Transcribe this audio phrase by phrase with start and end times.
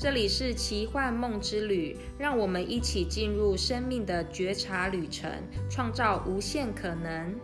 [0.00, 5.30] 这里是奇幻梦之旅，让我们一起进入生命的觉察旅程，
[5.68, 7.38] 创造无限可能。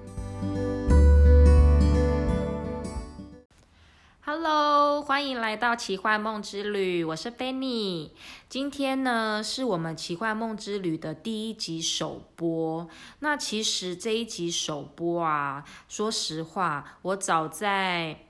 [4.23, 8.13] Hello，欢迎来到奇幻梦之旅，我是 Fanny。
[8.49, 12.89] 今天呢，是我们奇幻梦之旅的第一集首播。
[13.19, 18.21] 那其实这一集首播啊，说实话，我早在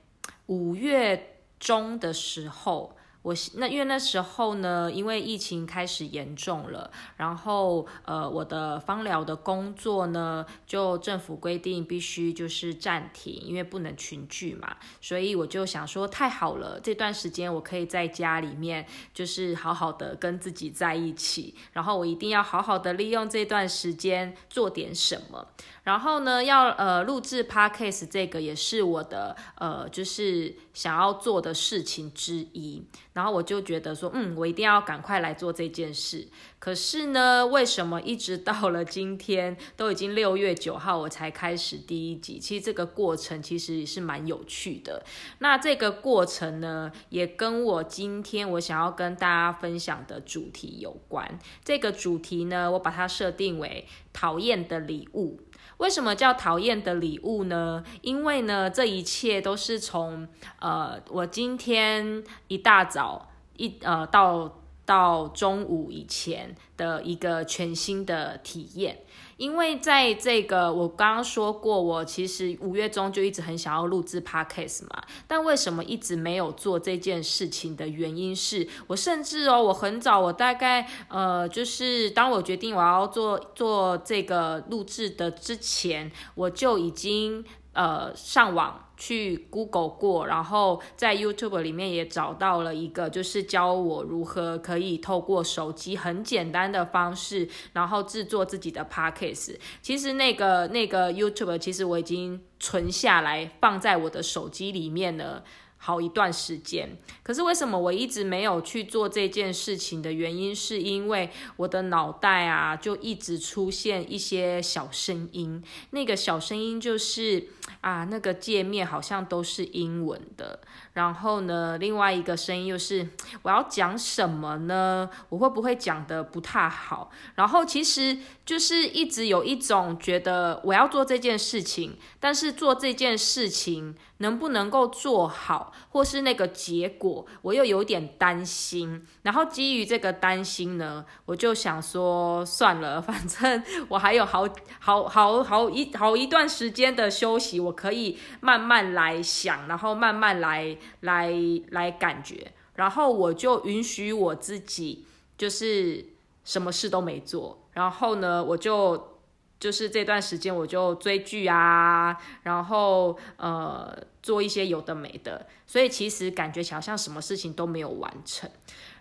[0.47, 2.96] 五月中的时候。
[3.27, 25.49] 我那因为那时候呢，因为疫情开始严重了，然后呃，我的芳疗的工作呢，就政府规定必须就是暂停，因为不能群聚嘛，所以我就想说，太好了，这段时间我可以在家里面，就是好好的跟自己在一起，然后我一定要好好的利用这段时间做点什么。
[25.87, 32.83] 然后呢，要呃录制 podcast 这个也是我的呃就是想要做的事情之一。
[33.13, 36.27] 然后我就觉得说，嗯，我一定要赶快来做这件事。
[36.59, 42.37] 可是呢，为什么一直到了今天都已经六月九号，我才开始第一集？
[42.37, 45.03] 其实这个过程其实也是蛮有趣的。
[45.39, 51.39] 那这个过程呢，也跟我今天我想要跟大家分享的主题有关。
[51.63, 55.39] 这个主题呢，我把它设定为讨厌的礼物。
[55.77, 57.83] 为什么叫讨厌的礼物呢？
[58.01, 60.27] 因为呢，这一切都是从
[60.59, 68.99] 呃，我今天一大早一呃到到中午以前的一个全新的体验。
[69.37, 87.45] 因为在这个，我刚刚说过，我其实五月中就一直很想要录制 podcast 嘛，但为什么一直没有做这件事情的原因是我甚至哦，我很早，我大概呃，就是当我决定我要做做这个录制的之前，我就已经
[87.77, 88.83] 呃上网。
[88.99, 99.55] 去 Google 过，然后在 YouTube 里面也找到了一个，就是教我如何可以透过手机很简单的方式，然后制作自己的 Podcast。
[99.83, 105.43] 其实那个那个 YouTube 其实我已经存下来放在我的手机里面了。
[105.87, 115.63] 好一段时间，可是为什么我一直没有去做这件事情的原因，是因为我的脑袋啊，就一直出现一些小声音。
[115.91, 117.47] 那个小声音就是
[117.79, 120.59] 啊，那个界面好像都是英文的。
[120.91, 123.07] 然后呢，另外一个声音又是
[123.43, 125.09] 我要讲什么呢？
[125.29, 127.11] 我会不会讲的不太好？
[127.35, 139.05] 然后其实就是一直有一种觉得我要做这件事情，但是做这件事情能不能够做好，或是那个结果，我又有点担心。
[139.23, 144.47] 然后基于这个担心呢，我就想说算了，反正我还有好
[144.79, 150.77] 好好好一好一段时间的休息，我可以慢慢来想，然后慢慢来。
[151.01, 151.31] 来
[151.69, 155.05] 来感觉，然后我就允许我自己，
[155.37, 156.05] 就是
[156.43, 157.65] 什么事都没做。
[157.73, 159.17] 然后呢，我就
[159.59, 163.95] 就是这段时间我就追剧啊，然后呃
[164.27, 165.47] 做一些有的没的。
[165.65, 168.49] 所以其实感觉好像什么事情都没有完成。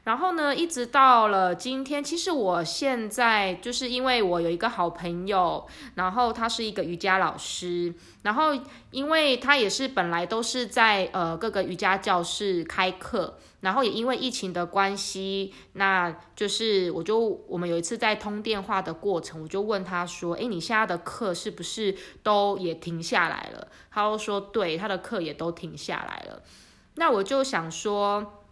[0.06, 8.56] 然后呢，一直到了今天，其实我现在就是因为我有一个好朋友，然后他是一个瑜伽老师，然后
[8.92, 17.18] 因为他也是本来都是在呃各个瑜伽教室开课，然后也因为疫情的关系，那就是我就
[17.48, 23.66] 我们有一次在通电话的过程，我就问他说，哎，你现在的课是不是都也停下来了？
[23.90, 26.42] 他说，对，他的课也都停下来了。
[26.94, 28.44] 那我就想说。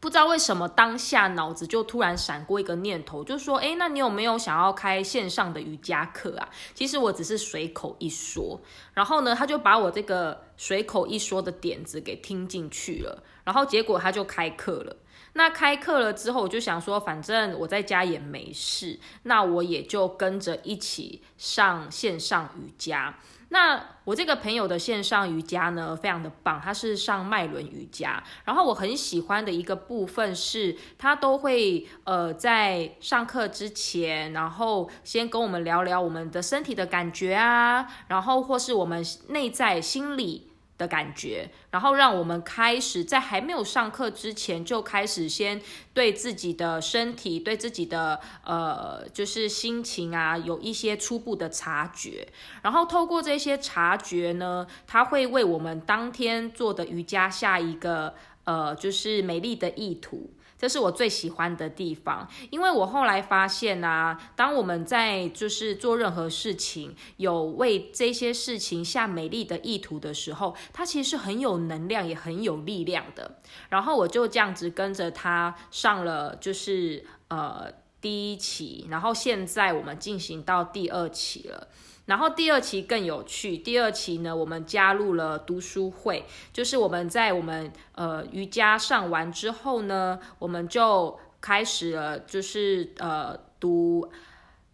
[0.00, 8.58] 不知道为什么当下脑子就突然闪过一个念头，就说：“哎，那你有没有想要开线上的瑜伽课啊？”其实我只是随口一说，
[8.94, 14.96] 然后呢，他就把我这个随口一说的点子给听进去了，然后结果他就开课了。
[15.34, 23.16] 那开课了之后，我就想说，反正我在家也没事，那我也就跟着一起上线上瑜伽。
[23.52, 28.22] 那我这个朋友的线上瑜伽呢，非常的棒，他是上脉轮瑜伽。
[28.44, 40.49] 然后我很喜欢的一个部分是，他都会呃在上课之前，然后先跟我们聊聊我们的身体的感觉啊，然后或是我们内在心理。
[40.80, 45.60] 的感觉，然后让我们开始在还没有上课之前就开始先
[45.92, 52.26] 对自己的身体、对自己的呃就是心情啊有一些初步的察觉，
[52.62, 60.30] 然后透过这些察觉呢，它会为我们当天做的瑜伽下一个呃就是美丽的意图。
[60.60, 73.38] 这是我最喜欢的地方，因为我后来发现啊，当我们在就是做任何事情，有为这些事情下美丽的意图的时候，它其实是很有能量，也很有力量的。
[73.70, 81.68] 然后我就这样子跟着他上了，就是呃第一期，然后现在我们进行到第二期了。
[82.10, 94.10] 然后第二期更有趣，第二期呢，我们加入了读书会，就是我们在我们呃瑜伽上完之后呢，我们就开始了，就是呃读。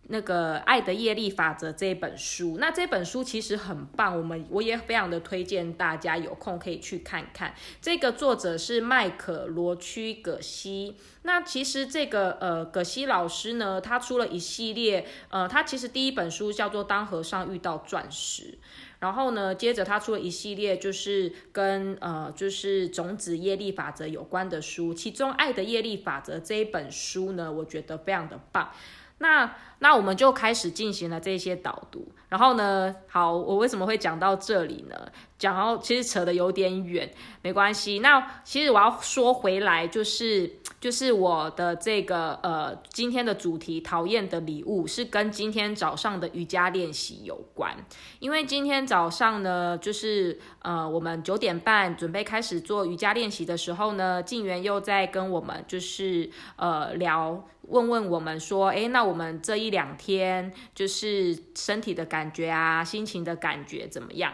[0.09, 7.55] 那个《爱的业力法则》这本书，那这本书其实很棒，我们我也非常的推荐大家有空可以去看看。
[7.81, 10.97] 这个作者是麦克罗区葛西。
[11.23, 18.43] 那其实这个呃葛西老师呢，他出了一系列，呃，他其实第一本书叫做《当和尚遇到钻石》，
[19.01, 28.71] 然后呢，接着他出了一系列就是跟呃就是种子业力法则有关的书，其中《爱的业力法则》这一本书呢，我觉得非常的棒。
[29.19, 34.97] 那那我们就开始进行了这些导读，然后呢，好，我为什么会讲到这里呢？
[35.39, 37.13] 讲到其实扯得有点远，
[37.43, 37.99] 没关系。
[37.99, 40.51] 那其实我要说回来，就是
[40.81, 47.77] 就是我的这个呃今天的主题，讨厌的礼物是跟今天早上的瑜伽练习有关。
[48.19, 64.33] 因为今天早上呢，就是呃我们九点半准备开始做瑜伽练习的时候呢，静源又在跟我们就是呃聊，问问我们说，哎，那我们这一一两天就是身体的感觉啊，心情的感觉怎么样？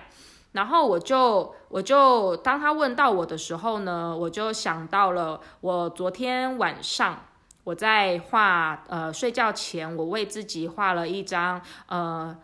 [0.53, 7.25] 然后我就我就当他问到我的时候呢，我就想到了我昨天晚上
[7.65, 12.37] 我在画呃睡觉前，我为自己画了一张呃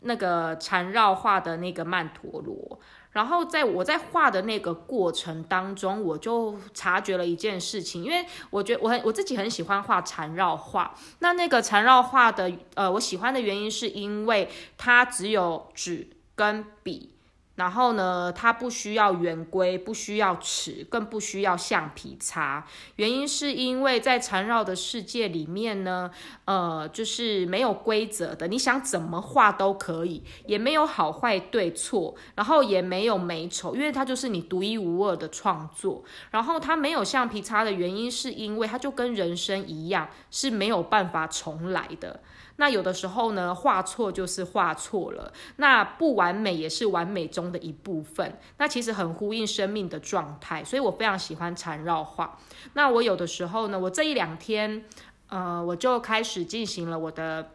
[0.00, 2.80] 那个缠绕画的那个曼陀罗。
[3.12, 10.94] 然后在我在画的那个过程当中，我就察觉了一件事情，因为我觉得我很我自己很喜欢画缠绕画。
[11.18, 14.48] 那那个缠绕画的呃，我喜欢的原因是因为
[14.78, 17.14] 它只有纸跟笔。
[17.60, 22.66] 然后呢，它不需要圆规，不需要尺，更不需要橡皮擦。
[22.96, 26.10] 原因是因为在缠绕的世界里面呢，
[26.46, 36.02] 呃，就是没有规则的，你想怎么画都可以，也没有好坏对错，然后也没有美丑，因为它就是你独一无二的创作。
[36.30, 42.22] 然后它没有橡皮擦的原因是因为它就跟人生一样是没有办法重来的。
[42.60, 48.38] 那有的时候呢，画错就是画错了，那不完美也是完美中的一部分。
[48.58, 52.38] 那其实很呼应生命的状态，所以我非常喜欢缠绕画。
[52.74, 54.84] 那我有的时候呢，我这一两天，
[55.30, 57.52] 呃，我就开始进行了我的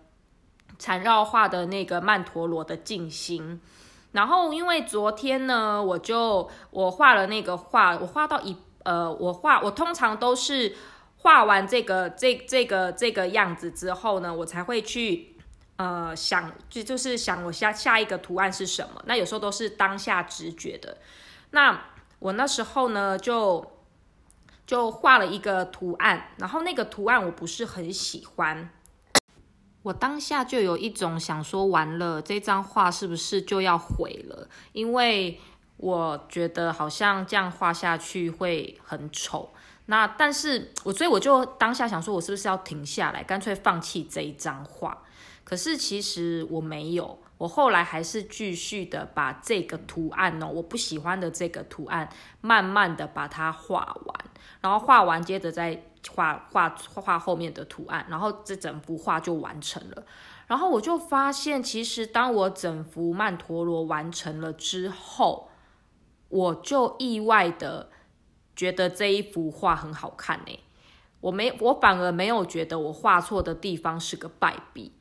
[0.79, 3.61] 缠绕画的那个曼陀罗的静心。
[4.13, 10.75] 然后因为昨天呢，我就我画了那个画，我画到一呃，我画我通常都是。
[11.25, 15.35] 画完这个这这个这个样子之后呢，我才会去
[15.75, 19.01] 呃想就就是想我下下一个图案是什么。
[19.07, 20.99] 那有时候都是当下直觉的。
[21.49, 21.81] 那
[22.19, 23.71] 我那时候呢就
[24.67, 28.69] 就画了一个图案，然后那个图案我不是很喜欢。
[29.81, 34.47] 我当下就有一种想说，完了这张画是不是就要毁了？
[34.73, 35.39] 因为
[35.77, 39.49] 我觉得好像这样画下去会很丑。
[39.87, 45.03] 那但是我所以我就当下想说，我是不是要停下来，干脆放弃这一张画？
[45.43, 52.09] 可是其实我没有，我后来还是继续的把这个图案呢，我不喜欢的这个图案，
[52.41, 54.25] 慢慢的把它画完，
[54.59, 55.83] 然后画完接着再
[56.15, 60.03] 画画画后面的图案，然后这整幅画就完成了。
[60.47, 65.49] 然后我就发现，其实当我整幅曼陀罗完成了之后，
[66.29, 67.91] 我就意外的。
[68.55, 70.59] 觉得这一幅画很好看呢，
[71.19, 74.91] 我没，我反而没有觉得我画错的地方是个败笔，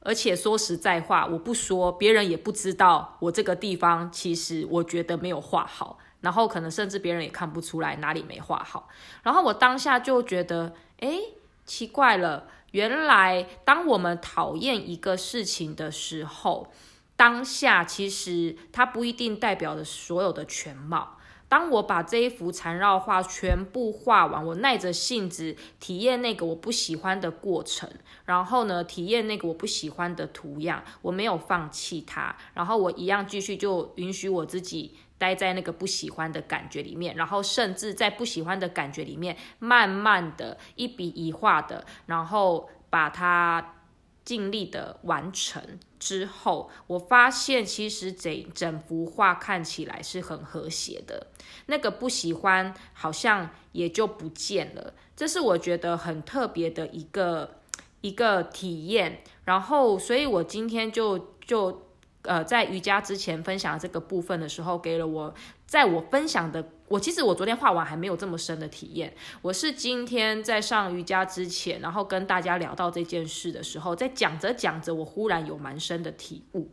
[0.00, 8.88] 而且说实在话，我不说，别人也不知道我这个地方其实我觉得没有画好，然后可能甚至别人也看不出来哪里没画好，
[9.22, 11.18] 然后我当下就觉得，哎，
[11.64, 16.72] 奇怪了，原来当我们讨厌一个事情的时候，
[17.16, 21.17] 当下其实它不一定代表着所有的全貌。
[21.48, 27.88] 当我把这一幅缠绕画全部画完，我耐着性子体验那个我不喜欢的过程，
[28.26, 43.76] 然后呢，体验那个我不喜欢的图样，我没有放弃它，然后我一样继续就允许我自己待在那个不喜欢的感觉里面，然后甚至在不喜欢的感觉里面，慢慢的一笔一画的，然后把它
[44.22, 45.62] 尽力的完成。
[45.98, 51.26] 之后，我发现其实整整幅画看起来是很和谐的，
[51.66, 54.94] 那个不喜欢好像也就不见了。
[55.16, 57.60] 这是我觉得很特别的一个
[58.00, 59.22] 一个体验。
[59.44, 61.88] 然后，所以我今天就就
[62.22, 65.34] 呃在瑜伽之前分享这个部分的时候，给了我
[65.66, 66.70] 在我分享的。
[66.88, 76.70] 我其实我昨天画完还没有这么深的体验，我是今天在上瑜伽之前，然后跟大家聊到这件事的时候，在讲着讲着，我忽然有蛮深的体悟。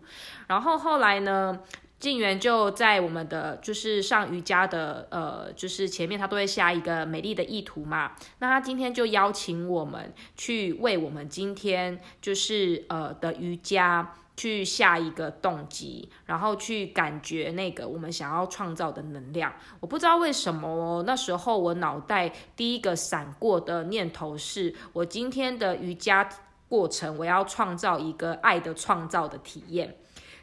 [0.48, 1.60] 然后后来呢，
[2.00, 14.14] 静源就在我们的就是上瑜伽的呃，就是前面他都会下一个美丽的意图嘛，那他今天就邀请我们去为我们今天就是呃的瑜伽。
[14.38, 19.54] 去下一个动机，然后去感觉那个我们想要创造的能量。
[19.80, 26.28] 我不知道为什么那时候我脑袋第一个闪过的念头是，我今天的瑜伽
[26.68, 29.96] 过程，我要创造一个爱的创造的体验。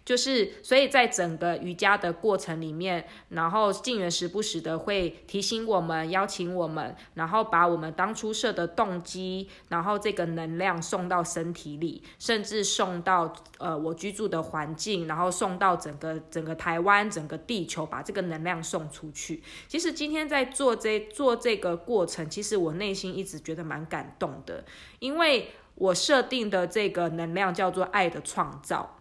[0.05, 19.41] 就是，所以在整个瑜伽的过程里面，然后静源时不时的会提醒我们、邀请我们，然后把我们当初设的动机，然后这个能量送到身体里，甚至送到呃我居住的环境，然后送到整个整个台湾、整个地球，把这个能量送出去。
[19.69, 24.65] 其实今天在做这做这个过程，其实我内心一直觉得蛮感动的，
[24.99, 28.99] 因为我设定的这个能量叫做爱的创造。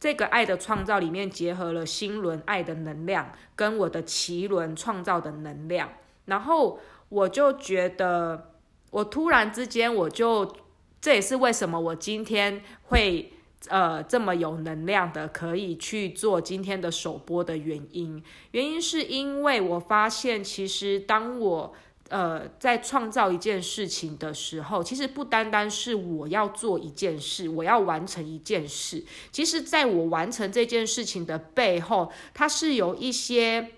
[0.00, 5.92] 这个爱的创造里面结合了心轮爱的能量跟我的奇轮创造的能量，
[6.24, 6.80] 然后
[7.10, 8.54] 我就觉得，
[8.90, 10.56] 我突然之间我就，
[11.02, 13.30] 这也是为什么我今天会
[13.68, 21.74] 呃这么有能量的可以去做今天的首播的原因，原因是因为我发现其实当我。
[22.10, 29.04] 呃，在创造一件事情的时候，其实不单单是我要做一件事，我要完成一件事。
[29.30, 33.70] 其实，在我完成这件事情的背后，它是有一些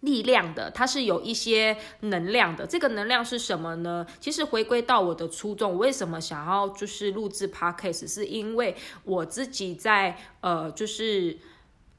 [0.00, 2.66] 力量的，它是有一些能量的。
[2.66, 4.04] 这个能量是什么呢？
[4.18, 11.38] 其实回归到我的初衷，为什么想要就是录制 podcast，是因为我自己在呃，就是。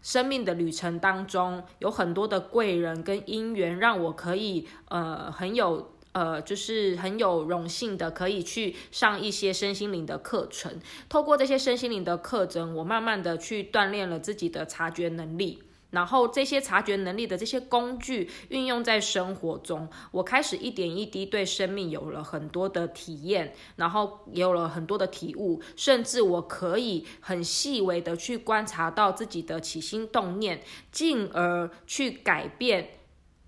[0.04, 10.80] 生命的旅程当中，有很多的贵人跟姻缘，让我可以呃很有呃就是很有荣幸的可以去上一些身心灵的课程。
[11.10, 15.64] 透过这些身心灵的课程，我慢慢的去锻炼了自己的察觉能力。
[15.94, 32.90] 然后这些察觉能力的这些工具运用在生活中，我开始一点一滴对生命有了很多的体验，然后也有了很多的体悟，甚至我可以很细微的去观察到自己的起心动念，进而去改变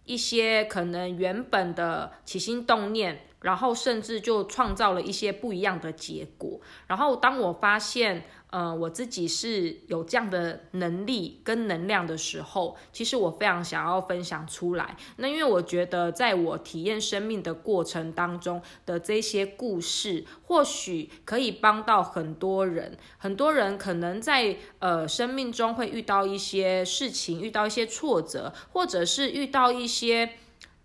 [0.06, 6.60] 一些可能原本的起心动念，然后甚至就创造了一些不一样的结果。
[6.88, 8.26] 然后当我发现。
[8.52, 14.96] 呃，我自己是有这样的能力跟能量的时候，其实我非常想要分享出来。
[15.18, 22.98] 那因为我觉得，在我体验生命的过程当中的这些故事，或许可以帮到很多人。
[23.18, 30.30] 很多人可能在呃生命中会遇到一些事情，遇到一些挫折，或者是遇到一些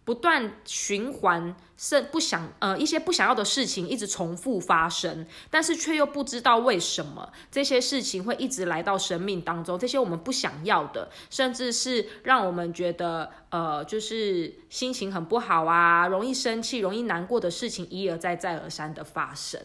[0.05, 1.55] 不断循环。
[1.83, 9.79] 是不想呃一些不想要的事情一直重复发生，但是却又不知道为什么这些事情会一直来到生命当中。
[9.79, 19.59] 这些我们不想要的，甚至是让我们觉得呃就是心情很不好啊，容易生气、容易难过的事情一而再、再而三的发生。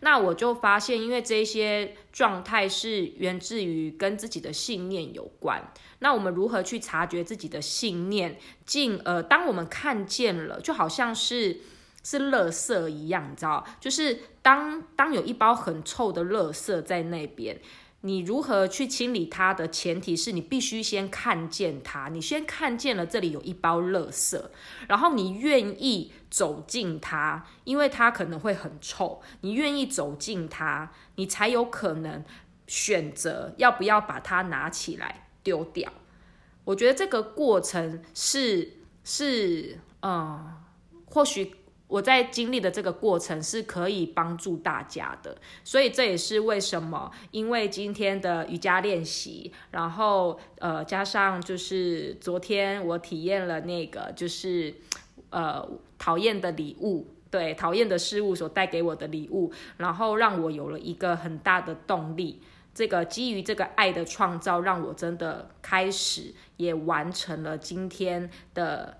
[0.00, 5.72] 那我就发现，因为这些状态是源自于跟自己的信念有关。
[5.98, 8.38] 那我们如何去察觉自己的信念？
[8.66, 11.55] 进而当我们看见了，就好像是
[12.06, 13.66] 是垃圾一样，你知道？
[13.80, 17.60] 就是当当有一包很臭的垃圾在那边，
[18.02, 24.40] 你如何去清理它的前提是你必须先看见它，你先看见了这里有一包垃圾，
[24.86, 32.24] 然后你愿意走进它，因为它可能会很臭，你愿意走进它，你才有可能
[32.68, 35.24] 选择要不要把它拿起来。
[35.42, 35.92] 丢掉，
[36.64, 40.54] 我觉得这个过程是是嗯，
[41.04, 41.54] 或许
[41.88, 54.74] 我在经历的这个过程是可以帮助大家的，所以这也是为什么，因为今天的瑜伽练习，然后呃加上就是昨天我体验了那个就是
[55.30, 55.64] 呃
[55.96, 62.42] 讨厌的礼物，对讨厌的事物所带给我的礼物，然后让我有了一个很大的动力。
[62.74, 68.98] 这个基于这个爱的创造，让我真的开始也完成了今天的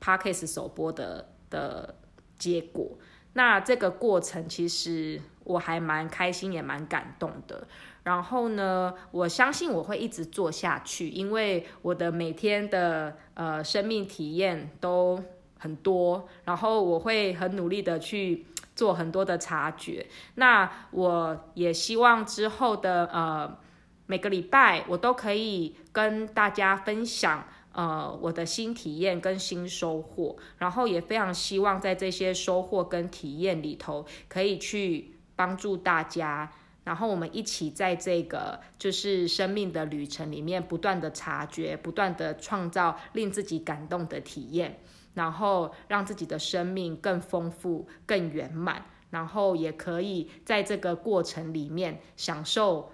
[0.00, 1.96] parkes 首播的的
[2.38, 2.98] 结果。
[3.34, 7.66] 那这个过程其实我还蛮开心，也蛮感动的。
[8.02, 15.22] 然后呢，我相信我会一直做下去，因为我的每天的呃生命体验都
[15.58, 20.06] 很多，然后我会很努力的去做很多的察觉。
[20.36, 23.58] 那我也希望之后的呃
[24.06, 27.46] 每个礼拜我都可以跟大家分享
[27.78, 36.52] 呃我的新体验跟新收获，然后也非常希望在这些收获跟体验里头可以去帮助大家。
[36.82, 44.80] 然后我们一起在这个就是生命的旅程里面，不断的察觉，不断的创造令自己感动的体验，
[45.14, 52.90] 然后让自己的生命更丰富、更圆满，然后也可以在这个过程里面享受，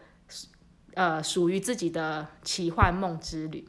[0.93, 3.65] 呃，属于自己的奇幻梦之旅。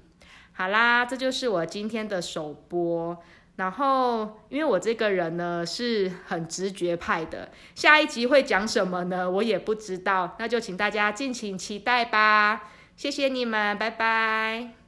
[0.57, 3.21] 好啦，这就是我今天的首播。
[3.57, 9.29] 然后，因为我这个人呢是很直觉派的，下一集会讲什么呢？
[9.29, 12.69] 我也不知道，那就请大家敬请期待吧。
[12.97, 14.84] 谢谢你们，拜拜。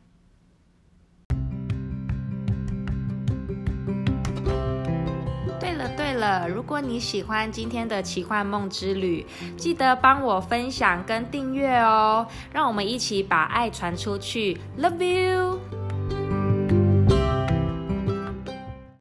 [6.08, 9.26] 对了，如果你喜欢今天的奇幻梦之旅，
[9.58, 14.58] 记得帮我分享跟订阅哦，让我们一起把爱传出去。
[14.80, 15.77] Love you。